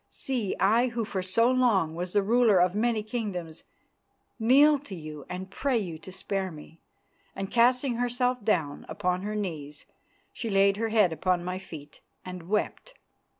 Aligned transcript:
See, 0.09 0.55
I 0.59 0.87
who 0.87 1.05
for 1.05 1.21
so 1.21 1.51
long 1.51 1.93
was 1.93 2.13
the 2.13 2.23
ruler 2.23 2.57
of 2.59 2.73
many 2.73 3.03
kingdoms, 3.03 3.65
kneel 4.39 4.79
to 4.79 4.95
you 4.95 5.27
and 5.29 5.51
pray 5.51 5.77
you 5.77 5.99
to 5.99 6.11
spare 6.11 6.49
me," 6.49 6.81
and, 7.35 7.51
casting 7.51 7.97
herself 7.97 8.43
down 8.43 8.83
upon 8.89 9.21
her 9.21 9.35
knees, 9.35 9.85
she 10.33 10.49
laid 10.49 10.77
her 10.77 10.89
head 10.89 11.13
upon 11.13 11.43
my 11.45 11.59
feet 11.59 12.01
and 12.25 12.49
wept. 12.49 12.95